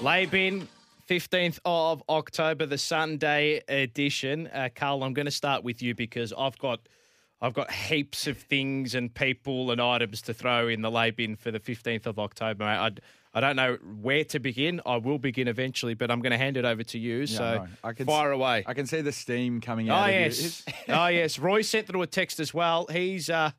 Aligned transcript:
Laybin, 0.00 0.66
15th 1.08 1.58
of 1.64 2.02
October, 2.08 2.66
the 2.66 2.76
Sunday 2.76 3.62
edition. 3.66 4.46
Uh, 4.48 4.68
Karl, 4.74 5.02
I'm 5.02 5.14
going 5.14 5.26
to 5.26 5.32
start 5.32 5.64
with 5.64 5.80
you 5.80 5.94
because 5.94 6.34
I've 6.36 6.58
got 6.58 6.80
I've 7.40 7.54
got 7.54 7.70
heaps 7.70 8.26
of 8.26 8.38
things 8.38 8.94
and 8.94 9.14
people 9.14 9.70
and 9.70 9.80
items 9.80 10.22
to 10.22 10.34
throw 10.34 10.68
in 10.68 10.80
the 10.82 10.90
lay 10.90 11.10
bin 11.10 11.36
for 11.36 11.50
the 11.50 11.60
15th 11.60 12.06
of 12.06 12.18
October. 12.18 12.64
I, 12.64 12.90
I 13.34 13.40
don't 13.40 13.56
know 13.56 13.76
where 14.00 14.24
to 14.24 14.38
begin. 14.38 14.80
I 14.86 14.96
will 14.96 15.18
begin 15.18 15.46
eventually, 15.48 15.94
but 15.94 16.10
I'm 16.10 16.20
going 16.20 16.32
to 16.32 16.38
hand 16.38 16.56
it 16.56 16.64
over 16.64 16.82
to 16.82 16.98
you. 16.98 17.20
Yeah, 17.20 17.24
so 17.26 17.66
I 17.84 17.92
can 17.92 18.06
fire 18.06 18.32
away. 18.32 18.64
I 18.66 18.74
can 18.74 18.86
see 18.86 19.00
the 19.02 19.12
steam 19.12 19.60
coming 19.60 19.90
out. 19.90 20.04
Oh 20.04 20.10
yes, 20.10 20.64
oh 20.88 21.06
yes. 21.06 21.38
Roy 21.38 21.62
sent 21.62 21.86
through 21.86 22.02
a 22.02 22.06
text 22.06 22.40
as 22.40 22.52
well. 22.52 22.86
He's 22.90 23.30
uh, 23.30 23.50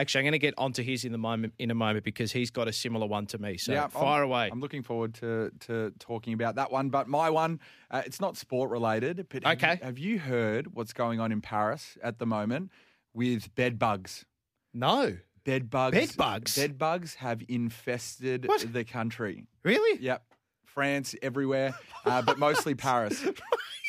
actually 0.00 0.20
I'm 0.20 0.24
going 0.24 0.32
to 0.32 0.38
get 0.38 0.54
onto 0.56 0.82
his 0.82 1.04
in 1.04 1.12
the 1.12 1.18
moment 1.18 1.54
in 1.58 1.70
a 1.70 1.74
moment 1.74 2.04
because 2.04 2.32
he's 2.32 2.50
got 2.50 2.68
a 2.68 2.72
similar 2.72 3.06
one 3.06 3.26
to 3.26 3.38
me. 3.38 3.56
So 3.58 3.74
fire 3.88 4.22
I'm, 4.22 4.28
away. 4.28 4.48
I'm 4.50 4.60
looking 4.60 4.82
forward 4.82 5.14
to 5.14 5.50
to 5.66 5.92
talking 5.98 6.32
about 6.32 6.56
that 6.56 6.72
one. 6.72 6.88
But 6.88 7.08
my 7.08 7.30
one, 7.30 7.60
uh, 7.90 8.02
it's 8.06 8.20
not 8.20 8.36
sport 8.36 8.70
related. 8.70 9.26
But 9.28 9.46
okay. 9.46 9.66
Have 9.66 9.78
you, 9.78 9.84
have 9.84 9.98
you 9.98 10.18
heard 10.18 10.74
what's 10.74 10.92
going 10.92 11.20
on 11.20 11.30
in 11.32 11.40
Paris 11.40 11.98
at 12.02 12.18
the 12.18 12.26
moment 12.26 12.70
with 13.14 13.54
bed 13.54 13.78
bugs? 13.78 14.24
No. 14.72 15.18
Bed 15.44 15.70
bugs. 15.70 15.96
Bed 15.96 16.16
bugs. 16.16 16.56
Bed 16.56 16.78
bugs 16.78 17.14
have 17.14 17.42
infested 17.48 18.46
what? 18.46 18.72
the 18.72 18.84
country. 18.84 19.46
Really? 19.62 20.00
Yep. 20.02 20.22
France 20.64 21.14
everywhere, 21.22 21.74
uh, 22.04 22.22
but 22.22 22.38
mostly 22.46 22.74
Paris. 22.74 23.24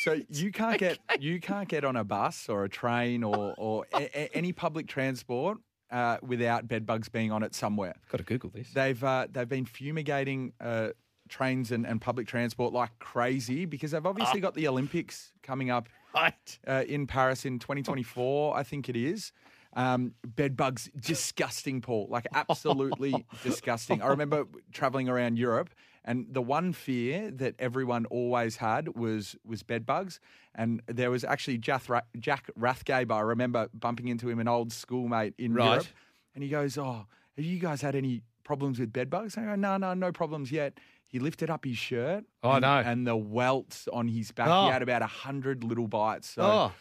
So 0.01 0.19
you 0.29 0.51
can't 0.51 0.79
get 0.79 0.97
you 1.19 1.39
can't 1.39 1.69
get 1.69 1.85
on 1.85 1.95
a 1.95 2.03
bus 2.03 2.49
or 2.49 2.63
a 2.63 2.69
train 2.69 3.23
or 3.23 3.53
or 3.55 3.85
a, 3.93 4.09
a, 4.17 4.35
any 4.35 4.51
public 4.51 4.87
transport 4.87 5.59
uh, 5.91 6.17
without 6.21 6.67
bed 6.67 6.85
bugs 6.85 7.09
being 7.09 7.31
on 7.31 7.43
it 7.43 7.53
somewhere. 7.53 7.95
Got 8.09 8.17
to 8.19 8.23
Google 8.23 8.49
this. 8.49 8.71
They've 8.73 9.03
uh, 9.03 9.27
they've 9.31 9.49
been 9.49 9.65
fumigating 9.65 10.53
uh, 10.59 10.89
trains 11.29 11.71
and, 11.71 11.85
and 11.85 11.99
public 11.99 12.27
transport 12.27 12.73
like 12.73 12.91
crazy 12.99 13.65
because 13.65 13.91
they've 13.91 14.05
obviously 14.05 14.39
oh. 14.39 14.43
got 14.43 14.53
the 14.53 14.67
Olympics 14.67 15.33
coming 15.43 15.69
up 15.69 15.89
right. 16.13 16.59
Uh, 16.67 16.83
in 16.87 17.07
Paris 17.07 17.45
in 17.45 17.59
2024, 17.59 18.55
I 18.55 18.63
think 18.63 18.89
it 18.89 18.95
is. 18.95 19.31
Um, 19.73 20.13
bed 20.25 20.57
bugs, 20.57 20.89
disgusting, 20.99 21.81
Paul. 21.81 22.07
Like 22.09 22.27
absolutely 22.33 23.25
disgusting. 23.43 24.01
I 24.01 24.07
remember 24.07 24.45
traveling 24.73 25.09
around 25.09 25.37
Europe, 25.37 25.69
and 26.03 26.25
the 26.29 26.41
one 26.41 26.73
fear 26.73 27.31
that 27.31 27.55
everyone 27.59 28.05
always 28.05 28.57
had 28.57 28.95
was 28.95 29.35
was 29.45 29.63
bed 29.63 29.85
bugs. 29.85 30.19
And 30.53 30.81
there 30.87 31.09
was 31.09 31.23
actually 31.23 31.57
Jack, 31.59 31.83
Jack 32.19 32.49
Rathgaber. 32.59 33.13
I 33.13 33.21
remember 33.21 33.69
bumping 33.73 34.09
into 34.09 34.27
him, 34.29 34.39
an 34.39 34.47
old 34.47 34.73
schoolmate 34.73 35.33
in 35.37 35.53
right. 35.53 35.65
Europe, 35.65 35.87
and 36.35 36.43
he 36.43 36.49
goes, 36.49 36.77
"Oh, 36.77 37.05
have 37.37 37.45
you 37.45 37.59
guys 37.59 37.81
had 37.81 37.95
any 37.95 38.23
problems 38.43 38.79
with 38.79 38.91
bed 38.91 39.09
bugs?" 39.09 39.37
And 39.37 39.45
I 39.45 39.51
go, 39.51 39.55
"No, 39.55 39.77
no, 39.77 39.93
no 39.93 40.11
problems 40.11 40.51
yet." 40.51 40.77
He 41.07 41.19
lifted 41.19 41.49
up 41.49 41.65
his 41.65 41.77
shirt. 41.77 42.23
Oh 42.41 42.51
and, 42.51 42.61
no! 42.61 42.79
And 42.79 43.05
the 43.05 43.17
welts 43.17 43.87
on 43.91 44.07
his 44.07 44.31
back. 44.31 44.47
Oh. 44.49 44.65
He 44.65 44.71
had 44.71 44.81
about 44.81 45.01
a 45.01 45.07
hundred 45.07 45.63
little 45.63 45.87
bites. 45.87 46.29
So. 46.29 46.41
Oh. 46.41 46.71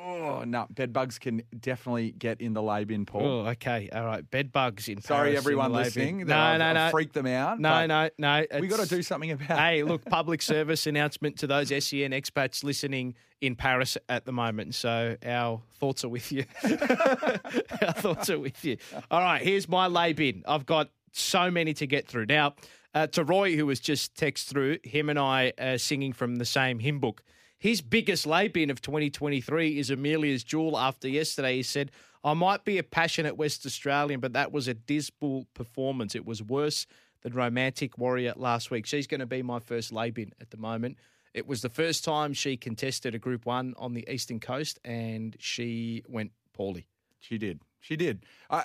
Oh 0.00 0.44
no, 0.44 0.66
bed 0.70 0.92
bugs 0.92 1.18
can 1.18 1.42
definitely 1.58 2.12
get 2.12 2.40
in 2.40 2.52
the 2.52 2.62
lay 2.62 2.84
bin, 2.84 3.04
Paul. 3.04 3.22
Oh, 3.22 3.46
okay, 3.48 3.88
all 3.92 4.04
right. 4.04 4.28
Bed 4.30 4.52
bugs 4.52 4.88
in. 4.88 5.00
Sorry, 5.00 5.30
Paris 5.30 5.38
everyone 5.38 5.72
listening. 5.72 6.26
No, 6.26 6.36
I've, 6.36 6.58
no, 6.58 6.72
no. 6.72 6.80
I've 6.80 6.90
freaked 6.90 7.14
them 7.14 7.26
out. 7.26 7.58
No, 7.58 7.86
no, 7.86 8.08
no. 8.18 8.44
We 8.60 8.68
got 8.68 8.80
to 8.80 8.88
do 8.88 9.02
something 9.02 9.30
about. 9.30 9.58
Hey, 9.58 9.82
look, 9.82 10.04
public 10.04 10.42
service 10.42 10.86
announcement 10.86 11.38
to 11.38 11.46
those 11.46 11.68
SEN 11.68 12.12
expats 12.12 12.62
listening 12.62 13.14
in 13.40 13.56
Paris 13.56 13.96
at 14.08 14.24
the 14.24 14.32
moment. 14.32 14.74
So 14.74 15.16
our 15.24 15.60
thoughts 15.78 16.04
are 16.04 16.08
with 16.08 16.30
you. 16.30 16.44
our 16.64 17.92
thoughts 17.92 18.30
are 18.30 18.38
with 18.38 18.64
you. 18.64 18.76
All 19.10 19.20
right, 19.20 19.42
here's 19.42 19.68
my 19.68 19.86
lay 19.86 20.12
bin. 20.12 20.42
I've 20.46 20.66
got 20.66 20.90
so 21.12 21.50
many 21.50 21.74
to 21.74 21.86
get 21.86 22.06
through 22.06 22.26
now. 22.26 22.54
Uh, 22.94 23.06
to 23.08 23.22
Roy, 23.22 23.54
who 23.54 23.66
was 23.66 23.80
just 23.80 24.14
text 24.14 24.48
through, 24.48 24.78
him 24.82 25.10
and 25.10 25.18
I 25.18 25.52
are 25.60 25.78
singing 25.78 26.12
from 26.12 26.36
the 26.36 26.44
same 26.44 26.78
hymn 26.78 27.00
book. 27.00 27.22
His 27.58 27.80
biggest 27.80 28.24
lay 28.24 28.46
bin 28.46 28.70
of 28.70 28.80
2023 28.80 29.78
is 29.78 29.90
Amelia's 29.90 30.44
Jewel. 30.44 30.78
After 30.78 31.08
yesterday, 31.08 31.56
he 31.56 31.64
said, 31.64 31.90
I 32.22 32.34
might 32.34 32.64
be 32.64 32.78
a 32.78 32.84
passionate 32.84 33.36
West 33.36 33.66
Australian, 33.66 34.20
but 34.20 34.32
that 34.34 34.52
was 34.52 34.68
a 34.68 34.74
dismal 34.74 35.46
performance. 35.54 36.14
It 36.14 36.24
was 36.24 36.40
worse 36.40 36.86
than 37.22 37.32
Romantic 37.32 37.98
Warrior 37.98 38.34
last 38.36 38.70
week. 38.70 38.86
She's 38.86 39.08
going 39.08 39.20
to 39.20 39.26
be 39.26 39.42
my 39.42 39.58
first 39.58 39.92
lay 39.92 40.10
bin 40.10 40.32
at 40.40 40.50
the 40.50 40.56
moment. 40.56 40.98
It 41.34 41.48
was 41.48 41.60
the 41.62 41.68
first 41.68 42.04
time 42.04 42.32
she 42.32 42.56
contested 42.56 43.16
a 43.16 43.18
Group 43.18 43.44
1 43.44 43.74
on 43.76 43.92
the 43.92 44.08
Eastern 44.08 44.38
Coast, 44.38 44.78
and 44.84 45.36
she 45.40 46.04
went 46.06 46.30
poorly. 46.52 46.86
She 47.18 47.38
did. 47.38 47.60
She 47.80 47.96
did. 47.96 48.24
I, 48.50 48.64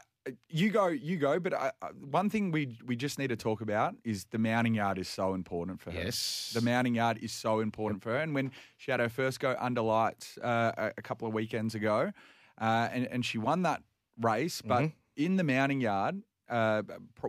you 0.50 0.70
go, 0.70 0.88
you 0.88 1.18
go. 1.18 1.40
But 1.40 1.54
I, 1.54 1.72
one 2.10 2.30
thing 2.30 2.52
we 2.52 2.78
we 2.86 2.96
just 2.96 3.20
need 3.20 3.28
to 3.28 3.36
talk 3.36 3.62
about 3.62 3.96
is 4.04 4.26
the 4.32 4.38
mounting 4.38 4.76
yard 4.76 4.98
is 4.98 5.08
so 5.08 5.34
important 5.34 5.82
for 5.82 5.92
her. 5.92 6.04
Yes, 6.04 6.52
the 6.54 6.62
mounting 6.62 6.96
yard 6.96 7.20
is 7.22 7.32
so 7.32 7.60
important 7.60 8.02
for 8.02 8.12
her. 8.12 8.20
And 8.20 8.34
when 8.34 8.52
she 8.78 8.92
had 8.92 9.00
her 9.00 9.10
first 9.10 9.40
go 9.40 9.56
under 9.60 9.82
lights 9.82 10.38
uh, 10.38 10.72
a, 10.78 10.92
a, 10.98 11.02
couple 11.02 11.28
of 11.28 11.34
weekends 11.34 11.76
ago, 11.76 12.12
uh, 12.60 12.90
and 12.92 13.08
and 13.08 13.26
she 13.26 13.38
won 13.38 13.64
that 13.64 13.82
race, 14.20 14.62
but 14.62 14.84
mm-hmm. 14.84 15.24
in 15.24 15.36
the 15.36 15.44
mounting 15.44 15.82
yard, 15.82 16.22
uh, 16.54 16.84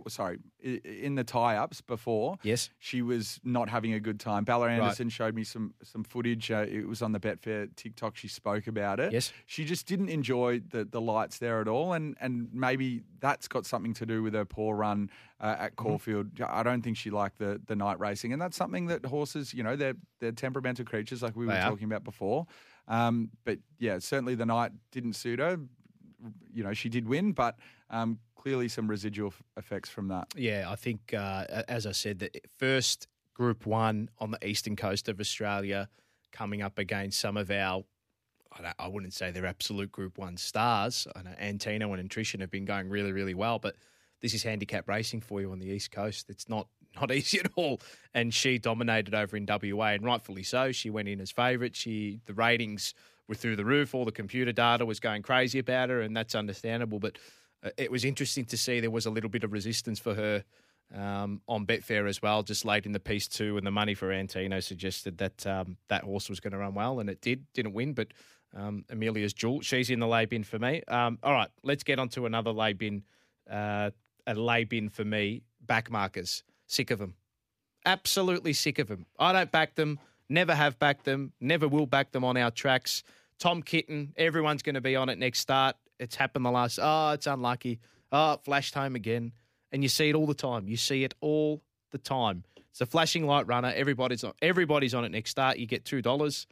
sorry, 0.07 0.37
in 0.61 1.15
the 1.15 1.23
tie-ups 1.23 1.81
before. 1.81 2.37
Yes, 2.43 2.69
she 2.77 3.01
was 3.01 3.39
not 3.43 3.69
having 3.69 3.93
a 3.93 3.99
good 3.99 4.19
time. 4.19 4.43
Bella 4.43 4.69
Anderson 4.69 5.09
showed 5.09 5.33
me 5.33 5.43
some 5.43 5.73
some 5.81 6.03
footage. 6.03 6.51
Uh, 6.51 6.65
it 6.69 6.87
was 6.87 7.01
on 7.01 7.11
the 7.11 7.19
Betfair 7.19 7.75
TikTok. 7.75 8.15
She 8.15 8.27
spoke 8.27 8.67
about 8.67 8.99
it. 8.99 9.11
Yes, 9.11 9.33
she 9.47 9.65
just 9.65 9.87
didn't 9.87 10.09
enjoy 10.09 10.59
the, 10.59 10.85
the 10.85 11.01
lights 11.01 11.39
there 11.39 11.59
at 11.59 11.67
all, 11.67 11.93
and 11.93 12.15
and 12.21 12.49
maybe 12.53 13.01
that's 13.19 13.47
got 13.47 13.65
something 13.65 13.95
to 13.95 14.05
do 14.05 14.21
with 14.21 14.35
her 14.35 14.45
poor 14.45 14.75
run 14.75 15.09
uh, 15.41 15.55
at 15.57 15.75
mm-hmm. 15.75 15.87
Caulfield. 15.87 16.27
I 16.47 16.61
don't 16.61 16.83
think 16.83 16.95
she 16.95 17.09
liked 17.09 17.39
the 17.39 17.59
the 17.65 17.75
night 17.75 17.99
racing, 17.99 18.31
and 18.31 18.39
that's 18.39 18.55
something 18.55 18.85
that 18.87 19.05
horses, 19.07 19.55
you 19.55 19.63
know, 19.63 19.75
they're 19.75 19.95
they're 20.19 20.33
temperamental 20.33 20.85
creatures, 20.85 21.23
like 21.23 21.35
we 21.35 21.47
were 21.47 21.59
talking 21.59 21.85
about 21.85 22.03
before. 22.03 22.45
Um, 22.87 23.31
but 23.43 23.57
yeah, 23.79 23.97
certainly 23.97 24.35
the 24.35 24.45
night 24.45 24.71
didn't 24.91 25.13
suit 25.13 25.39
her. 25.39 25.57
You 26.53 26.63
know, 26.63 26.73
she 26.73 26.89
did 26.89 27.07
win, 27.07 27.31
but 27.33 27.57
um, 27.89 28.19
clearly 28.45 28.67
some 28.67 28.87
residual 28.87 29.29
f- 29.29 29.41
effects 29.57 29.89
from 29.89 30.07
that. 30.07 30.27
Yeah, 30.35 30.67
I 30.69 30.75
think, 30.75 31.15
uh, 31.15 31.63
as 31.67 31.87
I 31.87 31.93
said, 31.93 32.19
the 32.19 32.29
first 32.57 33.07
Group 33.33 33.65
One 33.65 34.07
on 34.19 34.29
the 34.29 34.47
eastern 34.47 34.75
coast 34.75 35.09
of 35.09 35.19
Australia, 35.19 35.89
coming 36.31 36.61
up 36.61 36.77
against 36.77 37.19
some 37.19 37.37
of 37.37 37.49
our. 37.49 37.83
I, 38.79 38.87
wouldn't 38.87 39.13
say 39.13 39.31
they're 39.31 39.45
absolute 39.45 39.91
Group 39.91 40.17
One 40.17 40.37
stars. 40.37 41.07
I 41.13 41.23
know 41.23 41.33
Antino 41.41 41.91
and 41.91 42.01
Nutrition 42.01 42.39
have 42.39 42.51
been 42.51 42.63
going 42.63 42.87
really, 42.87 43.11
really 43.11 43.33
well, 43.33 43.59
but 43.59 43.75
this 44.21 44.33
is 44.33 44.43
handicap 44.43 44.87
racing 44.87 45.19
for 45.19 45.41
you 45.41 45.51
on 45.51 45.59
the 45.59 45.67
east 45.67 45.91
coast. 45.91 46.29
It's 46.29 46.47
not 46.47 46.67
not 46.95 47.11
easy 47.19 47.39
at 47.39 47.51
all. 47.55 47.81
And 48.13 48.33
she 48.33 48.59
dominated 48.59 49.13
over 49.15 49.35
in 49.35 49.45
WA, 49.45 49.87
and 49.87 50.05
rightfully 50.05 50.43
so. 50.43 50.71
She 50.71 50.91
went 50.91 51.09
in 51.09 51.19
as 51.19 51.31
favourite. 51.31 51.75
She 51.75 52.21
the 52.27 52.33
ratings 52.33 52.93
were 53.27 53.35
through 53.35 53.55
the 53.55 53.65
roof. 53.65 53.95
All 53.95 54.05
the 54.05 54.11
computer 54.11 54.51
data 54.51 54.85
was 54.85 54.99
going 54.99 55.23
crazy 55.23 55.57
about 55.57 55.89
her, 55.89 56.01
and 56.01 56.15
that's 56.15 56.35
understandable. 56.35 56.99
But 56.99 57.17
it 57.77 57.91
was 57.91 58.05
interesting 58.05 58.45
to 58.45 58.57
see 58.57 58.79
there 58.79 58.91
was 58.91 59.05
a 59.05 59.11
little 59.11 59.29
bit 59.29 59.43
of 59.43 59.51
resistance 59.51 59.99
for 59.99 60.13
her 60.13 60.43
um, 60.93 61.41
on 61.47 61.65
Betfair 61.65 62.07
as 62.07 62.21
well, 62.21 62.43
just 62.43 62.65
late 62.65 62.85
in 62.85 62.91
the 62.91 62.99
piece 62.99 63.27
too, 63.27 63.57
and 63.57 63.65
the 63.65 63.71
money 63.71 63.93
for 63.93 64.11
Antino 64.11 64.59
suggested 64.59 65.17
that 65.17 65.45
um, 65.47 65.77
that 65.87 66.03
horse 66.03 66.29
was 66.29 66.39
going 66.39 66.53
to 66.53 66.59
run 66.59 66.73
well, 66.73 66.99
and 66.99 67.09
it 67.09 67.21
did. 67.21 67.45
Didn't 67.53 67.73
win, 67.73 67.93
but 67.93 68.09
um, 68.55 68.85
Amelia's 68.89 69.33
Jewel, 69.33 69.61
she's 69.61 69.89
in 69.89 69.99
the 69.99 70.07
lay 70.07 70.25
bin 70.25 70.43
for 70.43 70.59
me. 70.59 70.83
Um, 70.87 71.17
all 71.23 71.33
right, 71.33 71.49
let's 71.63 71.83
get 71.83 71.99
on 71.99 72.09
to 72.09 72.25
another 72.25 72.51
lay 72.51 72.73
bin, 72.73 73.03
uh, 73.49 73.91
a 74.27 74.35
lay 74.35 74.63
bin 74.63 74.89
for 74.89 75.03
me. 75.03 75.41
Back 75.61 75.89
markers, 75.89 76.43
sick 76.67 76.91
of 76.91 76.99
them, 76.99 77.15
absolutely 77.85 78.53
sick 78.53 78.77
of 78.77 78.87
them. 78.87 79.07
I 79.17 79.33
don't 79.33 79.51
back 79.51 79.75
them, 79.75 79.99
never 80.29 80.53
have 80.53 80.77
backed 80.77 81.05
them, 81.05 81.33
never 81.41 81.67
will 81.67 81.87
back 81.87 82.11
them 82.11 82.23
on 82.23 82.37
our 82.37 82.51
tracks. 82.51 83.03
Tom 83.39 83.63
Kitten, 83.63 84.13
everyone's 84.15 84.61
going 84.61 84.75
to 84.75 84.81
be 84.81 84.95
on 84.95 85.09
it 85.09 85.17
next 85.17 85.39
start. 85.39 85.75
It's 85.99 86.15
happened 86.15 86.45
the 86.45 86.51
last. 86.51 86.79
Oh, 86.81 87.11
it's 87.11 87.27
unlucky. 87.27 87.79
Oh, 88.11 88.33
it 88.33 88.43
flashed 88.43 88.75
home 88.75 88.95
again, 88.95 89.33
and 89.71 89.83
you 89.83 89.89
see 89.89 90.09
it 90.09 90.15
all 90.15 90.27
the 90.27 90.33
time. 90.33 90.67
You 90.67 90.77
see 90.77 91.03
it 91.03 91.13
all 91.21 91.61
the 91.91 91.97
time. 91.97 92.43
It's 92.71 92.81
a 92.81 92.85
flashing 92.85 93.25
light 93.25 93.47
runner. 93.47 93.71
Everybody's 93.75 94.23
on. 94.23 94.33
Everybody's 94.41 94.93
on 94.93 95.05
it 95.05 95.09
next 95.09 95.31
start. 95.31 95.57
You 95.57 95.65
get 95.65 95.85
two 95.85 96.01
dollars, 96.01 96.47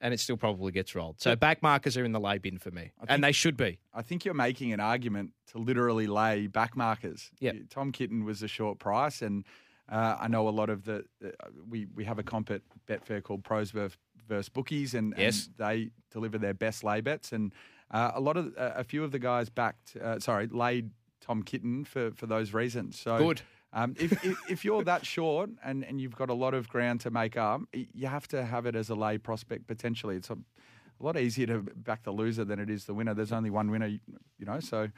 and 0.00 0.12
it 0.12 0.20
still 0.20 0.36
probably 0.36 0.72
gets 0.72 0.94
rolled. 0.94 1.20
So 1.20 1.36
back 1.36 1.62
markers 1.62 1.96
are 1.96 2.04
in 2.04 2.12
the 2.12 2.20
lay 2.20 2.38
bin 2.38 2.58
for 2.58 2.70
me, 2.70 2.80
think, 2.80 2.92
and 3.08 3.22
they 3.22 3.32
should 3.32 3.56
be. 3.56 3.78
I 3.94 4.02
think 4.02 4.24
you're 4.24 4.34
making 4.34 4.72
an 4.72 4.80
argument 4.80 5.32
to 5.52 5.58
literally 5.58 6.06
lay 6.06 6.48
back 6.48 6.76
markers. 6.76 7.30
Yeah, 7.38 7.52
Tom 7.70 7.92
Kitten 7.92 8.24
was 8.24 8.42
a 8.42 8.48
short 8.48 8.80
price, 8.80 9.22
and 9.22 9.44
uh, 9.88 10.16
I 10.20 10.28
know 10.28 10.48
a 10.48 10.50
lot 10.50 10.68
of 10.68 10.84
the. 10.84 11.04
Uh, 11.24 11.28
we 11.68 11.86
we 11.94 12.04
have 12.04 12.18
a 12.18 12.24
comp 12.24 12.50
at 12.50 12.62
Betfair 12.88 13.22
called 13.22 13.44
Pros 13.44 13.70
versus 13.70 14.48
Bookies, 14.48 14.94
and, 14.94 15.14
yes. 15.16 15.46
and 15.46 15.54
they 15.56 15.90
deliver 16.10 16.38
their 16.38 16.54
best 16.54 16.82
lay 16.84 17.00
bets 17.00 17.32
and. 17.32 17.52
Uh, 17.90 18.12
a 18.14 18.20
lot 18.20 18.36
of 18.36 18.46
uh, 18.58 18.72
a 18.76 18.84
few 18.84 19.02
of 19.04 19.12
the 19.12 19.18
guys 19.18 19.48
backed, 19.48 19.96
uh, 19.96 20.18
sorry, 20.18 20.46
laid 20.46 20.90
Tom 21.20 21.42
Kitten 21.42 21.84
for, 21.84 22.10
for 22.12 22.26
those 22.26 22.52
reasons. 22.52 22.98
So 22.98 23.18
good. 23.18 23.42
Um, 23.72 23.94
if, 23.98 24.12
if, 24.24 24.38
if 24.50 24.64
you're 24.64 24.82
that 24.84 25.04
short 25.04 25.50
and, 25.62 25.84
and 25.84 26.00
you've 26.00 26.16
got 26.16 26.30
a 26.30 26.34
lot 26.34 26.54
of 26.54 26.68
ground 26.68 27.00
to 27.02 27.10
make 27.10 27.36
up, 27.36 27.60
you 27.72 28.06
have 28.06 28.26
to 28.28 28.44
have 28.44 28.64
it 28.64 28.74
as 28.74 28.88
a 28.88 28.94
lay 28.94 29.18
prospect 29.18 29.66
potentially. 29.66 30.16
It's 30.16 30.30
a, 30.30 30.34
a 30.34 31.04
lot 31.04 31.18
easier 31.18 31.46
to 31.48 31.58
back 31.60 32.02
the 32.02 32.10
loser 32.10 32.44
than 32.44 32.58
it 32.58 32.70
is 32.70 32.86
the 32.86 32.94
winner. 32.94 33.14
There's 33.14 33.32
only 33.32 33.50
one 33.50 33.70
winner, 33.70 33.86
you 33.88 34.46
know. 34.46 34.60
So, 34.60 34.88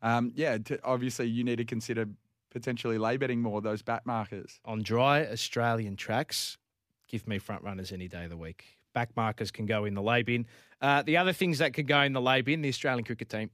um, 0.00 0.32
yeah, 0.34 0.56
to, 0.58 0.82
obviously 0.84 1.26
you 1.26 1.44
need 1.44 1.56
to 1.56 1.64
consider 1.64 2.06
potentially 2.50 2.98
lay 2.98 3.18
betting 3.18 3.42
more 3.42 3.60
those 3.60 3.82
back 3.82 4.06
markers. 4.06 4.58
On 4.64 4.82
dry 4.82 5.26
Australian 5.26 5.96
tracks, 5.96 6.56
give 7.08 7.28
me 7.28 7.38
front 7.38 7.62
runners 7.62 7.92
any 7.92 8.08
day 8.08 8.24
of 8.24 8.30
the 8.30 8.36
week. 8.36 8.78
Back 8.94 9.10
markers 9.16 9.50
can 9.50 9.66
go 9.66 9.84
in 9.84 9.94
the 9.94 10.02
lay 10.02 10.22
bin. 10.22 10.46
Uh, 10.80 11.02
the 11.02 11.16
other 11.16 11.32
things 11.32 11.58
that 11.58 11.74
could 11.74 11.86
go 11.88 12.00
in 12.00 12.12
the 12.12 12.20
lay 12.20 12.40
bin, 12.42 12.62
the 12.62 12.68
Australian 12.68 13.04
cricket 13.04 13.28
team, 13.28 13.50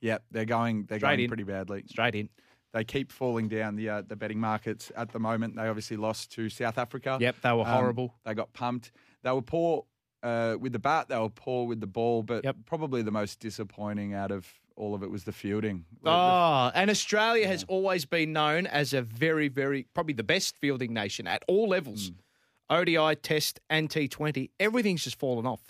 Yep, 0.00 0.24
they're 0.30 0.44
going 0.44 0.84
they're 0.88 0.98
Straight 0.98 1.10
going 1.16 1.20
in. 1.20 1.28
pretty 1.28 1.42
badly. 1.44 1.84
straight 1.88 2.14
in. 2.14 2.28
They 2.72 2.84
keep 2.84 3.12
falling 3.12 3.48
down 3.48 3.76
the 3.76 3.88
uh, 3.88 4.02
the 4.06 4.16
betting 4.16 4.40
markets 4.40 4.90
at 4.96 5.12
the 5.12 5.18
moment. 5.18 5.56
They 5.56 5.68
obviously 5.68 5.96
lost 5.96 6.32
to 6.32 6.48
South 6.48 6.78
Africa. 6.78 7.18
Yep, 7.20 7.36
they 7.42 7.50
were 7.52 7.60
Um, 7.60 7.66
horrible. 7.66 8.14
They 8.24 8.34
got 8.34 8.52
pumped. 8.52 8.92
They 9.22 9.30
were 9.30 9.42
poor 9.42 9.84
uh, 10.22 10.56
with 10.58 10.72
the 10.72 10.78
bat. 10.78 11.08
They 11.08 11.18
were 11.18 11.28
poor 11.28 11.66
with 11.66 11.80
the 11.80 11.86
ball. 11.86 12.22
But 12.22 12.44
Yep. 12.44 12.56
probably 12.64 13.02
the 13.02 13.10
most 13.10 13.40
disappointing 13.40 14.14
out 14.14 14.30
of 14.30 14.48
all 14.74 14.94
of 14.94 15.02
it 15.02 15.10
was 15.10 15.24
the 15.24 15.32
fielding. 15.32 15.84
Oh, 16.04 16.70
and 16.74 16.88
Australia 16.90 17.46
has 17.46 17.62
always 17.68 18.04
been 18.06 18.32
known 18.32 18.66
as 18.66 18.94
a 18.94 19.02
very, 19.02 19.48
very, 19.48 19.86
probably 19.94 20.14
the 20.14 20.24
best 20.24 20.56
fielding 20.56 20.94
nation 20.94 21.26
at 21.26 21.42
all 21.46 21.68
levels. 21.68 22.10
Mm. 22.10 22.14
ODI, 22.72 23.16
Test, 23.16 23.60
and 23.70 23.88
T20. 23.88 24.50
Everything's 24.58 25.04
just 25.04 25.18
fallen 25.18 25.46
off. 25.46 25.60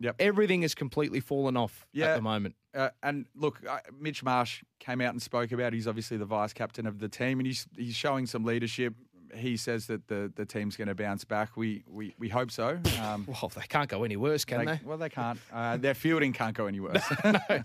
Yep. 0.00 0.16
Everything 0.20 0.62
has 0.62 0.74
completely 0.74 1.20
fallen 1.20 1.56
off 1.56 1.86
at 2.12 2.16
the 2.16 2.22
moment. 2.22 2.54
Uh, 2.74 2.90
and 3.02 3.26
look, 3.34 3.60
uh, 3.68 3.78
Mitch 3.98 4.22
Marsh 4.22 4.62
came 4.78 5.00
out 5.00 5.10
and 5.12 5.20
spoke 5.20 5.50
about. 5.52 5.72
He's 5.72 5.88
obviously 5.88 6.16
the 6.16 6.24
vice 6.24 6.52
captain 6.52 6.86
of 6.86 7.00
the 7.00 7.08
team, 7.08 7.40
and 7.40 7.46
he's 7.46 7.66
he's 7.76 7.94
showing 7.96 8.26
some 8.26 8.44
leadership. 8.44 8.94
He 9.34 9.56
says 9.56 9.88
that 9.88 10.06
the, 10.08 10.32
the 10.34 10.46
team's 10.46 10.76
going 10.76 10.88
to 10.88 10.94
bounce 10.94 11.24
back. 11.24 11.56
We 11.56 11.82
we, 11.88 12.14
we 12.18 12.28
hope 12.28 12.50
so. 12.50 12.78
Um, 13.02 13.26
Well, 13.26 13.50
they 13.54 13.66
can't 13.68 13.88
go 13.88 14.04
any 14.04 14.16
worse, 14.16 14.44
can 14.44 14.64
they? 14.64 14.80
Well, 14.84 14.98
they 14.98 15.08
can't. 15.08 15.38
Uh, 15.52 15.76
their 15.76 15.94
fielding 15.94 16.32
can't 16.32 16.56
go 16.56 16.66
any 16.66 16.80
worse. 16.80 17.02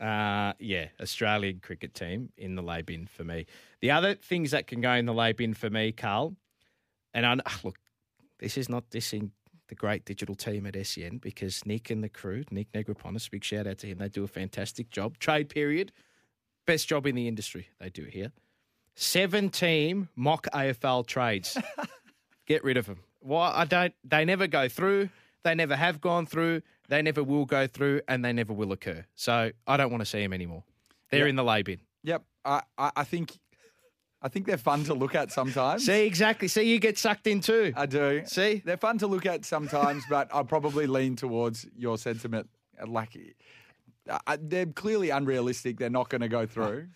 Uh, 0.00 0.52
yeah, 0.60 0.86
Australian 1.02 1.58
cricket 1.58 1.92
team 1.92 2.30
in 2.36 2.54
the 2.54 2.62
lay 2.62 2.82
bin 2.82 3.06
for 3.06 3.24
me. 3.24 3.46
The 3.80 3.90
other 3.90 4.14
things 4.14 4.52
that 4.52 4.68
can 4.68 4.80
go 4.80 4.92
in 4.92 5.06
the 5.06 5.12
lay 5.12 5.32
bin 5.32 5.54
for 5.54 5.70
me, 5.70 5.90
Karl, 5.90 6.36
and 7.14 7.26
I, 7.26 7.36
ah, 7.46 7.60
look, 7.64 7.78
this 8.38 8.56
is 8.56 8.68
not 8.68 8.88
dissing 8.90 9.30
the 9.68 9.74
great 9.74 10.04
digital 10.04 10.34
team 10.34 10.66
at 10.66 10.86
SEN 10.86 11.18
because 11.18 11.66
Nick 11.66 11.90
and 11.90 12.02
the 12.02 12.08
crew, 12.08 12.44
Nick 12.50 12.72
Negroponis, 12.72 13.30
big 13.30 13.44
shout 13.44 13.66
out 13.66 13.78
to 13.78 13.86
him. 13.86 13.98
They 13.98 14.08
do 14.08 14.24
a 14.24 14.28
fantastic 14.28 14.90
job. 14.90 15.18
Trade 15.18 15.48
period, 15.50 15.92
best 16.66 16.88
job 16.88 17.06
in 17.06 17.14
the 17.14 17.28
industry. 17.28 17.68
They 17.80 17.90
do 17.90 18.04
here. 18.04 18.32
Seven 18.94 19.50
team 19.50 20.08
mock 20.16 20.46
AFL 20.52 21.06
trades. 21.06 21.56
Get 22.46 22.64
rid 22.64 22.76
of 22.76 22.86
them. 22.86 23.00
Why? 23.20 23.52
I 23.54 23.64
don't. 23.64 23.94
They 24.04 24.24
never 24.24 24.46
go 24.46 24.68
through. 24.68 25.10
They 25.44 25.54
never 25.54 25.76
have 25.76 26.00
gone 26.00 26.26
through. 26.26 26.62
They 26.88 27.02
never 27.02 27.22
will 27.22 27.44
go 27.44 27.66
through, 27.66 28.00
and 28.08 28.24
they 28.24 28.32
never 28.32 28.52
will 28.52 28.72
occur. 28.72 29.04
So 29.14 29.52
I 29.66 29.76
don't 29.76 29.90
want 29.90 30.00
to 30.00 30.06
see 30.06 30.20
them 30.20 30.32
anymore. 30.32 30.64
They're 31.10 31.24
Yeah. 31.24 31.30
in 31.30 31.36
the 31.36 31.44
lay 31.44 31.62
bin. 31.62 31.80
yep, 32.02 32.24
I 32.44 32.62
I 32.78 33.04
think 33.04 33.38
I 34.20 34.28
think 34.28 34.46
they're 34.46 34.56
fun 34.56 34.84
to 34.84 34.94
look 34.94 35.14
at 35.14 35.30
sometimes. 35.30 35.86
See 35.86 36.04
exactly. 36.06 36.48
See, 36.48 36.62
you 36.62 36.80
get 36.80 36.98
sucked 36.98 37.26
in 37.26 37.40
too. 37.40 37.72
I 37.76 37.86
do. 37.86 38.22
See? 38.26 38.62
they're 38.64 38.76
fun 38.76 38.98
to 38.98 39.06
look 39.06 39.26
at 39.26 39.44
sometimes, 39.44 40.02
but 40.10 40.34
I 40.34 40.42
probably 40.42 40.86
lean 40.86 41.14
towards 41.14 41.66
your 41.76 41.96
sentiment. 41.98 42.48
Like 42.84 43.16
uh, 44.08 44.36
they're 44.40 44.66
clearly 44.66 45.10
unrealistic. 45.10 45.78
They're 45.78 45.90
not 45.90 46.08
going 46.08 46.22
to 46.22 46.28
go 46.28 46.46
through. 46.46 46.88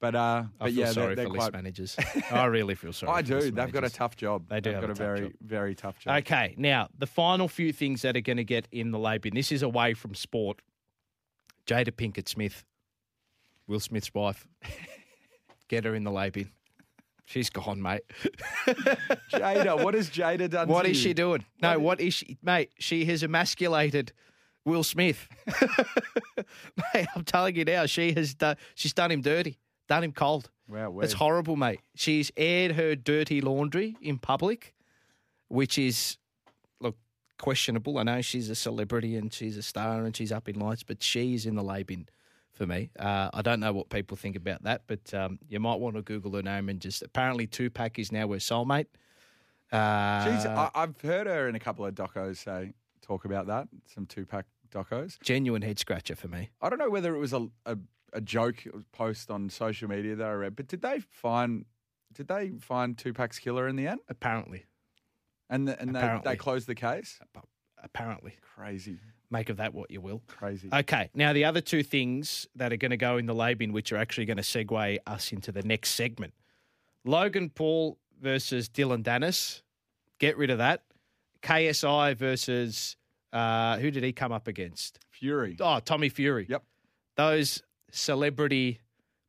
But 0.00 0.14
uh, 0.14 0.18
I 0.18 0.44
but 0.58 0.64
feel 0.66 0.74
yeah, 0.74 0.90
sorry 0.92 1.06
they're, 1.06 1.08
for 1.08 1.16
they're 1.16 1.28
list 1.28 1.40
quite. 1.40 1.52
managers. 1.54 1.96
I 2.30 2.44
really 2.46 2.74
feel 2.74 2.92
sorry. 2.92 3.12
I 3.12 3.22
for 3.22 3.28
do. 3.28 3.34
list 3.36 3.54
They've 3.54 3.72
got 3.72 3.84
a 3.84 3.90
tough 3.90 4.16
job. 4.16 4.48
They 4.48 4.60
do 4.60 4.70
They've 4.70 4.74
have 4.74 4.82
got 4.82 4.90
a 4.90 4.92
a, 4.92 5.06
very 5.06 5.20
job. 5.20 5.32
very 5.40 5.74
tough 5.74 5.98
job. 5.98 6.16
Okay, 6.18 6.54
now 6.58 6.88
the 6.98 7.06
final 7.06 7.48
few 7.48 7.72
things 7.72 8.02
that 8.02 8.16
are 8.16 8.20
going 8.20 8.36
to 8.36 8.44
get 8.44 8.68
in 8.70 8.90
the 8.90 8.98
lay 8.98 9.18
bin. 9.18 9.34
This 9.34 9.52
is 9.52 9.62
away 9.62 9.94
from 9.94 10.14
sport. 10.14 10.60
Jada 11.66 11.90
Pinkett 11.90 12.28
Smith, 12.28 12.64
Will 13.66 13.80
Smith's 13.80 14.12
wife. 14.12 14.46
Get 15.68 15.84
her 15.84 15.94
in 15.94 16.04
the 16.04 16.10
lay 16.10 16.30
bin. 16.30 16.50
She's 17.26 17.48
gone, 17.48 17.80
mate. 17.80 18.02
Jada, 19.32 19.82
what 19.82 19.94
has 19.94 20.10
Jada 20.10 20.48
done? 20.50 20.68
What 20.68 20.84
is 20.84 20.98
you? 20.98 21.10
she 21.10 21.14
doing? 21.14 21.44
No, 21.62 21.78
what 21.78 22.00
is 22.00 22.14
she, 22.14 22.36
mate? 22.42 22.70
She 22.78 23.06
has 23.06 23.22
emasculated 23.22 24.12
Will 24.66 24.84
Smith. 24.84 25.26
mate, 26.94 27.06
I'm 27.16 27.24
telling 27.24 27.56
you 27.56 27.64
now, 27.64 27.86
she 27.86 28.12
has 28.12 28.34
done. 28.34 28.56
She's 28.74 28.92
done 28.92 29.10
him 29.10 29.22
dirty, 29.22 29.58
done 29.88 30.04
him 30.04 30.12
cold. 30.12 30.50
Wow, 30.68 31.00
It's 31.00 31.12
horrible, 31.14 31.56
mate. 31.56 31.80
She's 31.94 32.30
aired 32.36 32.72
her 32.72 32.94
dirty 32.94 33.40
laundry 33.42 33.96
in 34.00 34.18
public, 34.18 34.74
which 35.48 35.78
is, 35.78 36.16
look, 36.80 36.96
questionable. 37.38 37.98
I 37.98 38.02
know 38.02 38.22
she's 38.22 38.48
a 38.48 38.54
celebrity 38.54 39.16
and 39.16 39.32
she's 39.32 39.58
a 39.58 39.62
star 39.62 40.04
and 40.04 40.16
she's 40.16 40.32
up 40.32 40.48
in 40.48 40.58
lights, 40.58 40.82
but 40.82 41.02
she's 41.02 41.44
in 41.44 41.54
the 41.54 41.62
lay 41.62 41.82
bin 41.82 42.08
for 42.54 42.66
me. 42.66 42.90
Uh, 42.98 43.28
I 43.34 43.42
don't 43.42 43.60
know 43.60 43.72
what 43.72 43.90
people 43.90 44.16
think 44.16 44.36
about 44.36 44.62
that, 44.62 44.82
but 44.86 45.12
um, 45.12 45.38
you 45.48 45.60
might 45.60 45.80
want 45.80 45.96
to 45.96 46.02
Google 46.02 46.32
her 46.32 46.42
name 46.42 46.68
and 46.68 46.80
just. 46.80 47.02
Apparently, 47.02 47.46
Tupac 47.46 47.98
is 47.98 48.10
now 48.12 48.28
her 48.28 48.36
soulmate. 48.38 48.86
Uh, 49.72 50.24
She's, 50.24 50.46
I, 50.46 50.70
I've 50.74 51.00
heard 51.00 51.26
her 51.26 51.48
in 51.48 51.54
a 51.54 51.60
couple 51.60 51.84
of 51.84 51.94
docos 51.94 52.36
say 52.38 52.72
talk 53.02 53.24
about 53.24 53.46
that. 53.48 53.68
Some 53.92 54.06
Tupac 54.06 54.44
docos. 54.72 55.20
genuine 55.22 55.62
head 55.62 55.78
scratcher 55.78 56.14
for 56.16 56.28
me. 56.28 56.50
I 56.62 56.68
don't 56.68 56.78
know 56.78 56.90
whether 56.90 57.14
it 57.14 57.18
was 57.18 57.32
a, 57.32 57.48
a, 57.66 57.76
a 58.12 58.20
joke 58.20 58.64
post 58.92 59.30
on 59.30 59.50
social 59.50 59.88
media 59.88 60.14
that 60.16 60.26
I 60.26 60.32
read, 60.32 60.56
but 60.56 60.68
did 60.68 60.82
they 60.82 61.00
find 61.00 61.64
did 62.12 62.28
they 62.28 62.50
find 62.60 62.96
Tupac's 62.96 63.40
killer 63.40 63.66
in 63.66 63.74
the 63.74 63.88
end? 63.88 63.98
Apparently, 64.08 64.66
And 65.50 65.66
the, 65.66 65.80
and 65.80 65.96
they, 65.96 66.20
they 66.24 66.36
closed 66.36 66.68
the 66.68 66.76
case. 66.76 67.18
apparently, 67.82 68.36
Crazy, 68.54 68.98
make 69.34 69.50
of 69.50 69.58
that 69.58 69.74
what 69.74 69.90
you 69.90 70.00
will. 70.00 70.22
crazy. 70.26 70.68
Okay, 70.72 71.10
now 71.14 71.32
the 71.32 71.44
other 71.44 71.60
two 71.60 71.82
things 71.82 72.46
that 72.54 72.72
are 72.72 72.76
going 72.76 72.92
to 72.92 72.96
go 72.96 73.18
in 73.18 73.26
the 73.26 73.34
lay 73.34 73.54
bin, 73.54 73.72
which 73.72 73.92
are 73.92 73.96
actually 73.96 74.24
going 74.24 74.36
to 74.38 74.42
segue 74.42 74.98
us 75.06 75.32
into 75.32 75.52
the 75.52 75.62
next 75.62 75.90
segment 75.90 76.32
Logan 77.04 77.50
Paul 77.50 77.98
versus 78.20 78.68
Dillon 78.68 79.02
Danis. 79.02 79.62
Get 80.18 80.38
rid 80.38 80.50
of 80.50 80.58
that. 80.58 80.82
KSI 81.42 82.16
versus 82.16 82.96
uh, 83.32 83.76
who 83.78 83.90
did 83.90 84.02
he 84.02 84.12
come 84.12 84.32
up 84.32 84.48
against? 84.48 84.98
Fury. 85.10 85.56
Oh, 85.60 85.80
Tommy 85.80 86.08
Fury. 86.08 86.46
Yep. 86.48 86.62
Those 87.16 87.62
celebrity 87.90 88.80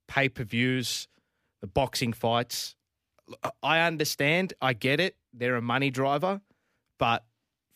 pay 0.08 0.30
per 0.30 0.44
views, 0.44 1.08
the 1.62 1.68
boxing 1.68 2.14
fights. 2.14 2.76
I 3.62 3.80
understand. 3.82 4.54
I 4.62 4.74
get 4.74 5.00
it. 5.00 5.18
They're 5.34 5.56
a 5.56 5.62
money 5.62 5.90
driver. 5.90 6.42
But 6.98 7.26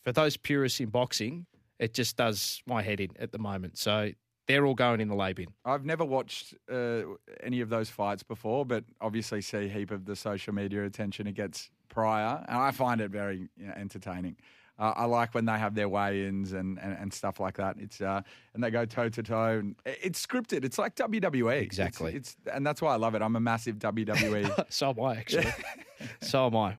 for 0.02 0.12
those 0.12 0.36
purists 0.36 0.80
in 0.80 0.88
boxing, 0.88 1.46
it 1.80 1.94
just 1.94 2.16
does 2.16 2.62
my 2.66 2.82
head 2.82 3.00
in 3.00 3.10
at 3.18 3.32
the 3.32 3.38
moment. 3.38 3.76
So 3.78 4.12
they're 4.46 4.64
all 4.66 4.74
going 4.74 5.00
in 5.00 5.08
the 5.08 5.16
lay 5.16 5.32
bin. 5.32 5.48
I've 5.64 5.84
never 5.84 6.04
watched 6.04 6.54
uh, 6.70 7.02
any 7.42 7.60
of 7.60 7.68
those 7.70 7.88
fights 7.90 8.22
before, 8.22 8.64
but 8.64 8.84
obviously 9.00 9.40
see 9.40 9.64
a 9.66 9.68
heap 9.68 9.90
of 9.90 10.04
the 10.04 10.14
social 10.14 10.54
media 10.54 10.84
attention 10.84 11.26
it 11.26 11.34
gets 11.34 11.70
prior, 11.88 12.44
and 12.48 12.56
I 12.58 12.70
find 12.70 13.00
it 13.00 13.10
very 13.10 13.48
you 13.56 13.66
know, 13.66 13.72
entertaining. 13.76 14.36
Uh, 14.78 14.94
I 14.96 15.04
like 15.04 15.34
when 15.34 15.44
they 15.44 15.58
have 15.58 15.74
their 15.74 15.90
weigh-ins 15.90 16.54
and, 16.54 16.78
and, 16.78 16.96
and 16.98 17.12
stuff 17.12 17.38
like 17.38 17.58
that. 17.58 17.76
It's 17.78 18.00
uh, 18.00 18.22
and 18.54 18.64
they 18.64 18.70
go 18.70 18.86
toe 18.86 19.10
to 19.10 19.22
toe, 19.22 19.62
it's 19.84 20.24
scripted. 20.26 20.64
It's 20.64 20.78
like 20.78 20.94
WWE. 20.96 21.50
It's- 21.52 21.62
Exactly. 21.64 22.14
It's, 22.14 22.34
and 22.50 22.66
that's 22.66 22.80
why 22.80 22.94
I 22.94 22.96
love 22.96 23.14
it. 23.14 23.20
I'm 23.20 23.36
a 23.36 23.40
massive 23.40 23.76
WWE 23.78 24.64
So 24.70 24.90
am 24.90 25.00
I, 25.00 25.16
actually. 25.16 25.52
so 26.22 26.46
am 26.46 26.56
I. 26.56 26.68